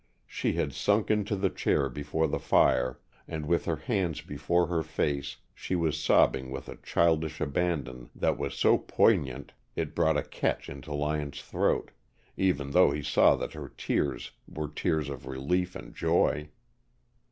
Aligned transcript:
She 0.25 0.53
had 0.53 0.73
sunk 0.73 1.11
into 1.11 1.35
the 1.35 1.51
chair 1.51 1.87
before 1.87 2.27
the 2.27 2.39
fire, 2.39 2.99
and 3.27 3.45
with 3.45 3.65
her 3.65 3.75
hands 3.75 4.21
before 4.21 4.65
her 4.65 4.81
face 4.81 5.37
she 5.53 5.75
was 5.75 5.95
sobbing 6.01 6.49
with 6.49 6.67
a 6.67 6.77
childish 6.77 7.39
abandon 7.39 8.09
that 8.15 8.35
was 8.35 8.55
so 8.55 8.79
poignant 8.79 9.53
It 9.75 9.93
brought 9.93 10.17
a 10.17 10.23
catch 10.23 10.69
into 10.71 10.91
Lyon's 10.91 11.43
throat, 11.43 11.91
even 12.35 12.71
though 12.71 12.89
he 12.89 13.03
saw 13.03 13.35
that 13.35 13.53
her 13.53 13.71
tears 13.77 14.31
were 14.47 14.69
tears 14.69 15.07
of 15.07 15.27
relief 15.27 15.75
and 15.75 15.93
joy. 15.93 16.49